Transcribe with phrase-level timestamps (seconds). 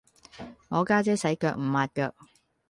[0.69, 2.15] 我家姐洗腳唔抹腳